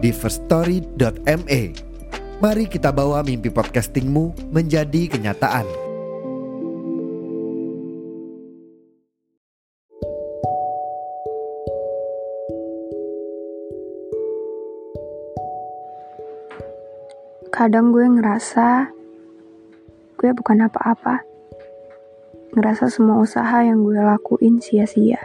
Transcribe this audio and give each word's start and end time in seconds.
di 0.00 0.10
firststory.me. 0.16 1.62
Mari 2.40 2.64
kita 2.72 2.88
bawa 2.88 3.20
mimpi 3.20 3.52
podcastingmu 3.52 4.48
menjadi 4.48 5.12
kenyataan. 5.12 5.68
Kadang 17.52 17.92
gue 17.92 18.08
ngerasa 18.08 18.88
gue 20.16 20.30
bukan 20.32 20.64
apa-apa. 20.64 21.20
Ngerasa 22.56 22.88
semua 22.88 23.20
usaha 23.20 23.60
yang 23.60 23.84
gue 23.84 24.00
lakuin 24.00 24.64
sia-sia. 24.64 25.20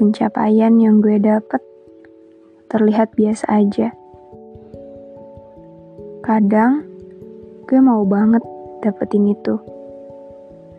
Pencapaian 0.00 0.72
yang 0.80 1.04
gue 1.04 1.20
dapet 1.20 1.60
terlihat 2.66 3.14
biasa 3.14 3.46
aja. 3.50 3.94
Kadang 6.26 6.82
gue 7.70 7.78
mau 7.78 8.02
banget 8.02 8.42
dapetin 8.82 9.30
itu. 9.30 9.54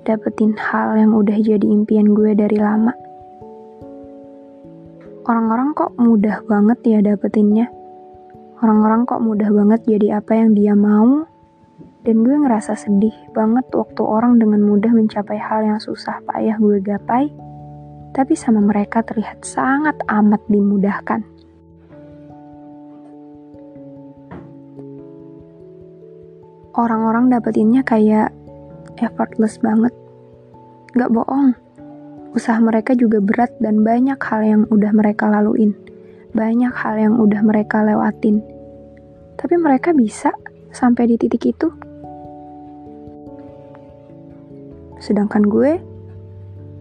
Dapetin 0.03 0.55
hal 0.55 0.95
yang 0.99 1.15
udah 1.15 1.35
jadi 1.39 1.63
impian 1.63 2.11
gue 2.11 2.35
dari 2.35 2.59
lama. 2.59 2.91
Orang-orang 5.27 5.75
kok 5.75 5.91
mudah 5.99 6.39
banget 6.47 6.79
ya 6.87 6.99
dapetinnya. 7.03 7.67
Orang-orang 8.63 9.03
kok 9.03 9.19
mudah 9.19 9.51
banget 9.51 9.83
jadi 9.83 10.23
apa 10.23 10.31
yang 10.35 10.55
dia 10.55 10.71
mau. 10.75 11.27
Dan 12.07 12.23
gue 12.23 12.35
ngerasa 12.39 12.79
sedih 12.79 13.11
banget 13.35 13.67
waktu 13.75 13.99
orang 13.99 14.39
dengan 14.39 14.63
mudah 14.63 14.95
mencapai 14.95 15.35
hal 15.35 15.67
yang 15.67 15.75
susah 15.75 16.23
payah 16.23 16.55
gue 16.55 16.79
gapai, 16.79 17.27
tapi 18.15 18.31
sama 18.31 18.63
mereka 18.63 19.03
terlihat 19.03 19.43
sangat 19.43 19.99
amat 20.07 20.39
dimudahkan. 20.47 21.27
Orang-orang 26.77 27.33
dapetinnya 27.33 27.81
kayak 27.81 28.29
effortless 29.01 29.57
banget. 29.57 29.89
Gak 30.93 31.09
bohong, 31.09 31.57
usaha 32.37 32.61
mereka 32.61 32.93
juga 32.93 33.17
berat 33.17 33.49
dan 33.57 33.81
banyak 33.81 34.21
hal 34.21 34.41
yang 34.45 34.61
udah 34.69 34.93
mereka 34.93 35.25
laluin. 35.25 35.73
Banyak 36.37 36.69
hal 36.77 37.01
yang 37.01 37.17
udah 37.17 37.41
mereka 37.41 37.81
lewatin. 37.81 38.45
Tapi 39.41 39.57
mereka 39.57 39.89
bisa 39.89 40.29
sampai 40.69 41.09
di 41.09 41.17
titik 41.17 41.49
itu. 41.49 41.73
Sedangkan 45.01 45.49
gue, 45.49 45.81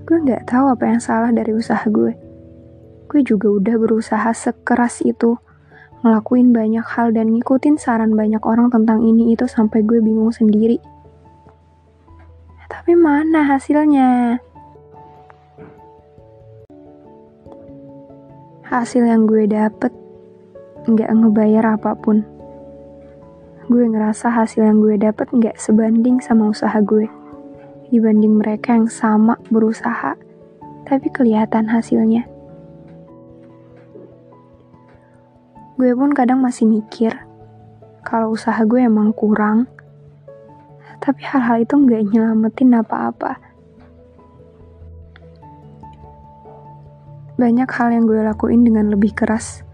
gue 0.05 0.19
gak 0.29 0.45
tahu 0.53 0.77
apa 0.77 0.93
yang 0.93 1.01
salah 1.01 1.33
dari 1.33 1.57
usaha 1.57 1.89
gue. 1.89 2.13
Gue 3.09 3.21
juga 3.25 3.49
udah 3.49 3.77
berusaha 3.81 4.29
sekeras 4.37 5.01
itu 5.09 5.41
ngelakuin 6.07 6.55
banyak 6.55 6.87
hal 6.87 7.11
dan 7.11 7.35
ngikutin 7.35 7.83
saran 7.83 8.15
banyak 8.15 8.39
orang 8.47 8.71
tentang 8.71 9.03
ini 9.03 9.35
itu 9.35 9.51
sampai 9.51 9.83
gue 9.83 9.99
bingung 9.99 10.31
sendiri. 10.31 10.79
Tapi 12.71 12.94
mana 12.94 13.43
hasilnya? 13.43 14.39
Hasil 18.71 19.03
yang 19.03 19.27
gue 19.27 19.50
dapet 19.50 19.91
nggak 20.87 21.11
ngebayar 21.11 21.75
apa 21.75 21.99
pun. 21.99 22.23
Gue 23.67 23.91
ngerasa 23.91 24.31
hasil 24.31 24.62
yang 24.62 24.78
gue 24.78 24.94
dapet 25.03 25.27
nggak 25.34 25.59
sebanding 25.59 26.23
sama 26.23 26.55
usaha 26.55 26.78
gue. 26.78 27.11
Dibanding 27.91 28.38
mereka 28.38 28.78
yang 28.78 28.87
sama 28.87 29.34
berusaha, 29.50 30.15
tapi 30.87 31.11
kelihatan 31.11 31.67
hasilnya. 31.67 32.36
Gue 35.76 35.92
pun 35.92 36.10
kadang 36.16 36.41
masih 36.41 36.64
mikir 36.64 37.12
kalau 38.06 38.38
usaha 38.38 38.62
gue 38.62 38.87
emang 38.87 39.10
kurang, 39.10 39.66
tapi 41.03 41.26
hal-hal 41.26 41.66
itu 41.66 41.75
nggak 41.75 42.14
nyelamatin 42.14 42.78
apa-apa. 42.78 43.34
Banyak 47.34 47.66
hal 47.66 47.88
yang 47.92 48.06
gue 48.06 48.22
lakuin 48.22 48.62
dengan 48.62 48.94
lebih 48.94 49.10
keras. 49.10 49.66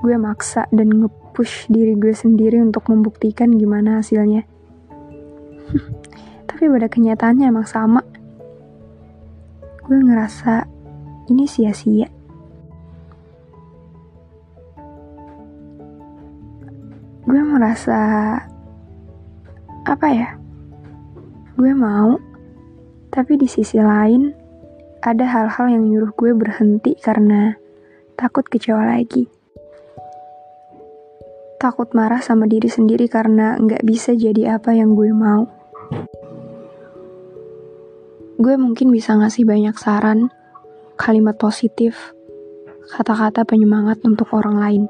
Gue 0.00 0.16
maksa 0.16 0.64
dan 0.72 0.90
nge-push 0.96 1.68
diri 1.68 1.92
gue 1.94 2.16
sendiri 2.16 2.58
untuk 2.58 2.88
membuktikan 2.88 3.52
gimana 3.54 4.00
hasilnya. 4.00 4.48
tapi 6.48 6.72
pada 6.72 6.88
kenyataannya 6.88 7.46
emang 7.52 7.68
sama. 7.68 8.00
Gue 9.84 9.98
ngerasa 10.00 10.64
ini 11.28 11.44
sia-sia. 11.44 12.17
Gue 17.28 17.42
merasa 17.44 18.00
apa 19.84 20.08
ya? 20.08 20.32
Gue 21.60 21.76
mau 21.76 22.16
tapi 23.12 23.36
di 23.36 23.44
sisi 23.44 23.76
lain 23.76 24.32
ada 25.04 25.28
hal-hal 25.28 25.68
yang 25.68 25.84
nyuruh 25.84 26.16
gue 26.16 26.32
berhenti 26.32 26.96
karena 26.96 27.52
takut 28.16 28.48
kecewa 28.48 28.96
lagi. 28.96 29.28
Takut 31.60 31.92
marah 31.92 32.24
sama 32.24 32.48
diri 32.48 32.72
sendiri 32.72 33.12
karena 33.12 33.60
nggak 33.60 33.84
bisa 33.84 34.16
jadi 34.16 34.56
apa 34.56 34.72
yang 34.72 34.96
gue 34.96 35.12
mau. 35.12 35.44
Gue 38.40 38.56
mungkin 38.56 38.88
bisa 38.88 39.12
ngasih 39.20 39.44
banyak 39.44 39.76
saran 39.76 40.32
kalimat 40.96 41.36
positif 41.36 42.16
kata-kata 42.88 43.44
penyemangat 43.44 44.00
untuk 44.08 44.32
orang 44.32 44.56
lain 44.56 44.82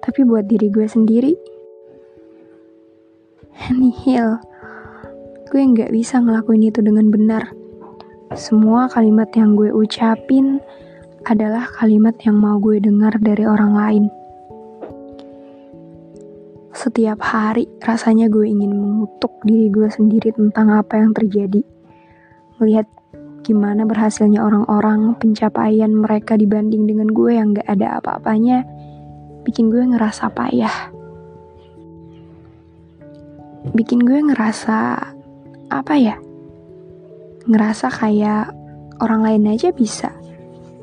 tapi 0.00 0.24
buat 0.24 0.48
diri 0.48 0.72
gue 0.72 0.86
sendiri, 0.88 1.32
nihil. 3.72 4.40
Gue 5.50 5.60
nggak 5.66 5.90
bisa 5.90 6.22
ngelakuin 6.22 6.70
itu 6.70 6.80
dengan 6.80 7.10
benar. 7.10 7.50
Semua 8.38 8.86
kalimat 8.86 9.26
yang 9.34 9.58
gue 9.58 9.74
ucapin 9.74 10.62
adalah 11.26 11.66
kalimat 11.66 12.14
yang 12.22 12.38
mau 12.38 12.56
gue 12.62 12.78
dengar 12.78 13.18
dari 13.18 13.44
orang 13.44 13.72
lain. 13.74 14.04
Setiap 16.70 17.18
hari 17.20 17.66
rasanya 17.82 18.30
gue 18.30 18.46
ingin 18.46 18.72
mengutuk 18.72 19.34
diri 19.42 19.68
gue 19.68 19.90
sendiri 19.90 20.30
tentang 20.32 20.70
apa 20.70 20.96
yang 21.02 21.12
terjadi. 21.12 21.60
Melihat 22.62 22.86
gimana 23.42 23.82
berhasilnya 23.84 24.40
orang-orang, 24.40 25.18
pencapaian 25.18 25.90
mereka 25.90 26.38
dibanding 26.38 26.86
dengan 26.86 27.10
gue 27.10 27.34
yang 27.34 27.52
gak 27.52 27.66
ada 27.66 27.98
apa-apanya, 27.98 28.62
bikin 29.44 29.72
gue 29.72 29.80
ngerasa 29.80 30.28
payah. 30.32 30.92
Bikin 33.72 34.04
gue 34.04 34.20
ngerasa 34.20 34.76
apa 35.70 35.94
ya? 35.96 36.16
Ngerasa 37.48 37.88
kayak 37.88 38.52
orang 39.00 39.24
lain 39.24 39.56
aja 39.56 39.72
bisa. 39.72 40.12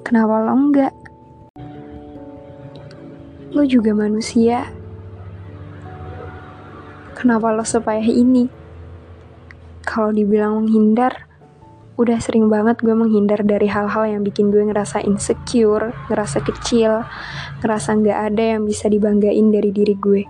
Kenapa 0.02 0.42
lo 0.42 0.54
enggak? 0.56 0.94
Lo 3.54 3.62
juga 3.68 3.94
manusia. 3.94 4.66
Kenapa 7.18 7.54
lo 7.54 7.66
sepayah 7.66 8.06
ini? 8.06 8.50
Kalau 9.86 10.14
dibilang 10.14 10.64
menghindar, 10.64 11.27
udah 11.98 12.22
sering 12.22 12.46
banget 12.46 12.78
gue 12.86 12.94
menghindar 12.94 13.42
dari 13.42 13.66
hal-hal 13.66 14.06
yang 14.06 14.22
bikin 14.22 14.54
gue 14.54 14.62
ngerasa 14.70 15.02
insecure, 15.02 15.90
ngerasa 16.14 16.46
kecil, 16.46 17.02
ngerasa 17.66 17.90
nggak 17.98 18.20
ada 18.34 18.44
yang 18.54 18.70
bisa 18.70 18.86
dibanggain 18.86 19.50
dari 19.50 19.74
diri 19.74 19.98
gue. 19.98 20.22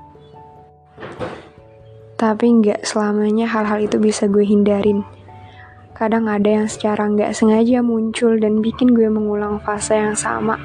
Tapi 2.16 2.46
nggak 2.64 2.88
selamanya 2.88 3.52
hal-hal 3.52 3.84
itu 3.84 4.00
bisa 4.00 4.32
gue 4.32 4.48
hindarin. 4.48 5.04
Kadang 5.92 6.32
ada 6.32 6.48
yang 6.48 6.72
secara 6.72 7.04
nggak 7.04 7.36
sengaja 7.36 7.84
muncul 7.84 8.40
dan 8.40 8.64
bikin 8.64 8.96
gue 8.96 9.12
mengulang 9.12 9.60
fase 9.60 10.00
yang 10.00 10.16
sama. 10.16 10.56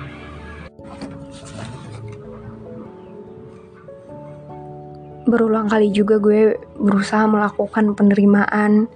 Berulang 5.26 5.66
kali 5.66 5.90
juga 5.90 6.22
gue 6.22 6.54
berusaha 6.78 7.26
melakukan 7.26 7.98
penerimaan, 7.98 8.86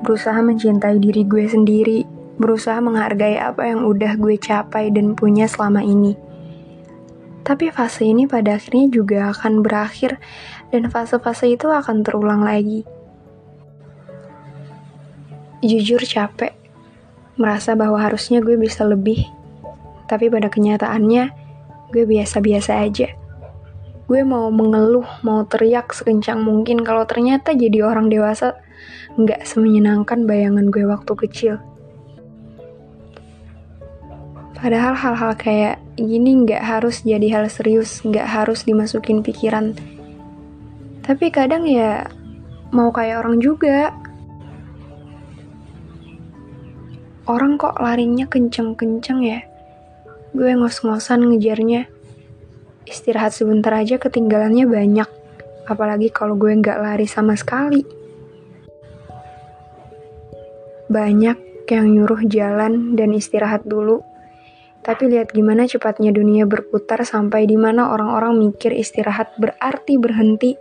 berusaha 0.00 0.40
mencintai 0.40 0.96
diri 0.96 1.22
gue 1.28 1.44
sendiri, 1.44 2.08
berusaha 2.40 2.80
menghargai 2.80 3.36
apa 3.36 3.68
yang 3.68 3.84
udah 3.84 4.16
gue 4.16 4.40
capai 4.40 4.88
dan 4.88 5.12
punya 5.12 5.44
selama 5.44 5.84
ini. 5.84 6.16
Tapi 7.44 7.68
fase 7.68 8.08
ini 8.08 8.24
pada 8.24 8.56
akhirnya 8.56 8.88
juga 8.88 9.28
akan 9.32 9.60
berakhir 9.60 10.16
dan 10.72 10.88
fase-fase 10.88 11.52
itu 11.52 11.68
akan 11.68 12.00
terulang 12.00 12.40
lagi. 12.40 12.84
Jujur 15.60 16.00
capek, 16.00 16.56
merasa 17.36 17.76
bahwa 17.76 18.00
harusnya 18.00 18.40
gue 18.40 18.56
bisa 18.56 18.88
lebih, 18.88 19.28
tapi 20.08 20.32
pada 20.32 20.48
kenyataannya 20.48 21.28
gue 21.92 22.04
biasa-biasa 22.08 22.80
aja. 22.80 23.12
Gue 24.08 24.24
mau 24.24 24.48
mengeluh, 24.48 25.06
mau 25.20 25.44
teriak 25.44 25.92
sekencang 25.92 26.40
mungkin 26.40 26.80
kalau 26.80 27.04
ternyata 27.04 27.52
jadi 27.52 27.84
orang 27.84 28.08
dewasa 28.08 28.56
nggak 29.18 29.42
semenyenangkan 29.44 30.24
bayangan 30.24 30.70
gue 30.70 30.84
waktu 30.86 31.12
kecil. 31.26 31.54
Padahal 34.60 34.92
hal-hal 34.92 35.32
kayak 35.40 35.80
gini 35.96 36.44
nggak 36.44 36.60
harus 36.60 37.00
jadi 37.00 37.32
hal 37.32 37.48
serius, 37.48 38.04
nggak 38.04 38.28
harus 38.28 38.68
dimasukin 38.68 39.24
pikiran. 39.24 39.72
Tapi 41.00 41.32
kadang 41.32 41.64
ya 41.64 42.04
mau 42.68 42.92
kayak 42.92 43.24
orang 43.24 43.40
juga. 43.40 43.88
Orang 47.24 47.56
kok 47.56 47.80
larinya 47.80 48.28
kenceng-kenceng 48.28 49.20
ya? 49.24 49.40
Gue 50.36 50.52
ngos-ngosan 50.52 51.24
ngejarnya. 51.24 51.88
Istirahat 52.84 53.32
sebentar 53.32 53.72
aja 53.72 53.96
ketinggalannya 53.96 54.68
banyak. 54.68 55.08
Apalagi 55.64 56.12
kalau 56.12 56.36
gue 56.36 56.52
nggak 56.52 56.84
lari 56.84 57.08
sama 57.08 57.32
sekali. 57.32 57.99
Banyak 60.90 61.38
yang 61.70 61.86
nyuruh 61.86 62.26
jalan 62.26 62.98
dan 62.98 63.14
istirahat 63.14 63.62
dulu 63.62 64.02
tapi 64.80 65.12
lihat 65.12 65.36
gimana 65.36 65.68
cepatnya 65.68 66.08
dunia 66.08 66.48
berputar 66.48 67.04
sampai 67.04 67.44
di 67.44 67.56
mana 67.60 67.92
orang-orang 67.92 68.40
mikir 68.40 68.72
istirahat 68.72 69.36
berarti 69.36 70.00
berhenti. 70.00 70.56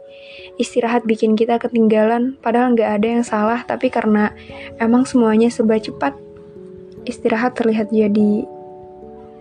Istirahat 0.60 1.08
bikin 1.08 1.40
kita 1.40 1.56
ketinggalan, 1.56 2.36
padahal 2.44 2.76
nggak 2.76 3.00
ada 3.00 3.08
yang 3.08 3.24
salah, 3.24 3.64
tapi 3.64 3.88
karena 3.88 4.36
emang 4.76 5.08
semuanya 5.08 5.48
serba 5.48 5.80
cepat, 5.80 6.20
istirahat 7.08 7.56
terlihat 7.56 7.96
jadi 7.96 8.44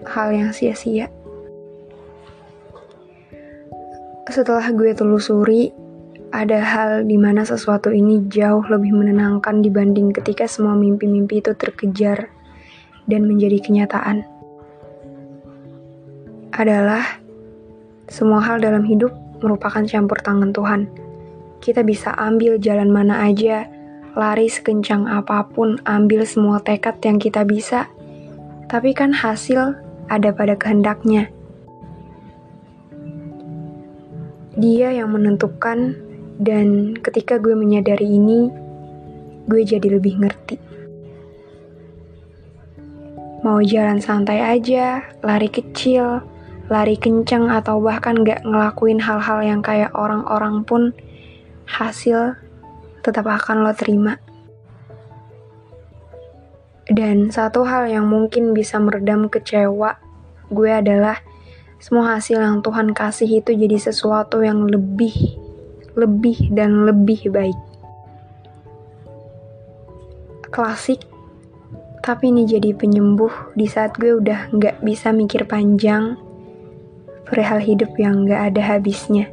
hal 0.06 0.28
yang 0.30 0.54
sia-sia. 0.54 1.10
Setelah 4.30 4.70
gue 4.70 4.94
telusuri, 4.94 5.74
ada 6.38 6.62
hal 6.62 7.02
di 7.02 7.18
mana 7.18 7.42
sesuatu 7.42 7.90
ini 7.90 8.30
jauh 8.30 8.62
lebih 8.70 8.94
menenangkan 8.94 9.58
dibanding 9.58 10.14
ketika 10.14 10.46
semua 10.46 10.78
mimpi-mimpi 10.78 11.42
itu 11.42 11.50
terkejar 11.58 12.30
dan 13.10 13.26
menjadi 13.26 13.58
kenyataan 13.58 14.22
adalah 16.54 17.18
semua 18.06 18.38
hal 18.38 18.62
dalam 18.62 18.86
hidup 18.86 19.10
merupakan 19.42 19.82
campur 19.82 20.18
tangan 20.22 20.54
Tuhan. 20.54 20.86
Kita 21.58 21.82
bisa 21.82 22.14
ambil 22.14 22.62
jalan 22.62 22.90
mana 22.94 23.26
aja, 23.26 23.66
lari 24.14 24.46
sekencang 24.46 25.10
apa 25.10 25.42
pun, 25.50 25.82
ambil 25.86 26.22
semua 26.22 26.62
tekad 26.62 27.02
yang 27.02 27.18
kita 27.18 27.42
bisa, 27.42 27.90
tapi 28.70 28.94
kan 28.94 29.10
hasil 29.10 29.74
ada 30.06 30.30
pada 30.30 30.54
kehendaknya. 30.54 31.30
Dia 34.58 34.90
yang 34.90 35.14
menentukan, 35.14 36.07
dan 36.38 36.94
ketika 37.02 37.42
gue 37.42 37.58
menyadari 37.58 38.06
ini, 38.06 38.46
gue 39.50 39.62
jadi 39.66 39.98
lebih 39.98 40.22
ngerti. 40.22 40.56
Mau 43.42 43.58
jalan 43.62 43.98
santai 43.98 44.42
aja, 44.42 45.02
lari 45.22 45.50
kecil, 45.50 46.22
lari 46.70 46.94
kenceng 46.94 47.50
atau 47.50 47.82
bahkan 47.82 48.22
gak 48.22 48.46
ngelakuin 48.46 49.02
hal-hal 49.02 49.42
yang 49.42 49.60
kayak 49.62 49.90
orang-orang 49.94 50.62
pun 50.62 50.94
hasil 51.66 52.38
tetap 53.02 53.26
akan 53.26 53.66
lo 53.66 53.72
terima. 53.74 54.18
Dan 56.88 57.28
satu 57.28 57.68
hal 57.68 57.90
yang 57.90 58.08
mungkin 58.08 58.56
bisa 58.56 58.80
meredam 58.80 59.28
kecewa 59.28 60.00
gue 60.48 60.70
adalah 60.72 61.20
semua 61.78 62.16
hasil 62.16 62.40
yang 62.40 62.58
Tuhan 62.64 62.90
kasih 62.96 63.44
itu 63.44 63.54
jadi 63.54 63.76
sesuatu 63.78 64.42
yang 64.42 64.66
lebih, 64.66 65.14
lebih, 65.98 66.54
dan 66.54 66.86
lebih 66.86 67.26
baik. 67.34 67.58
Klasik, 70.48 71.02
tapi 72.00 72.32
ini 72.32 72.48
jadi 72.48 72.72
penyembuh 72.72 73.52
di 73.58 73.68
saat 73.68 73.98
gue 74.00 74.16
udah 74.16 74.48
gak 74.56 74.80
bisa 74.80 75.12
mikir 75.12 75.44
panjang 75.44 76.16
perihal 77.28 77.60
hidup 77.60 77.92
yang 78.00 78.24
gak 78.24 78.54
ada 78.54 78.62
habisnya. 78.64 79.28